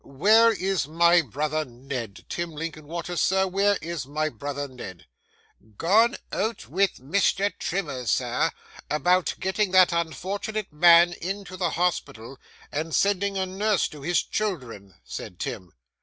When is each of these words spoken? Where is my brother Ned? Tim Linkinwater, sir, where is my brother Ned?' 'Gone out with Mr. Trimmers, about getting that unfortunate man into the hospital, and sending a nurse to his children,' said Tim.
Where 0.03 0.51
is 0.51 0.87
my 0.87 1.21
brother 1.21 1.63
Ned? 1.63 2.25
Tim 2.27 2.53
Linkinwater, 2.55 3.15
sir, 3.15 3.45
where 3.45 3.77
is 3.83 4.07
my 4.07 4.29
brother 4.29 4.67
Ned?' 4.67 5.05
'Gone 5.77 6.17
out 6.31 6.67
with 6.67 6.95
Mr. 6.95 7.53
Trimmers, 7.59 8.19
about 8.89 9.35
getting 9.39 9.69
that 9.73 9.91
unfortunate 9.93 10.73
man 10.73 11.13
into 11.13 11.55
the 11.55 11.69
hospital, 11.69 12.39
and 12.71 12.95
sending 12.95 13.37
a 13.37 13.45
nurse 13.45 13.87
to 13.89 14.01
his 14.01 14.23
children,' 14.23 14.95
said 15.03 15.37
Tim. 15.37 15.71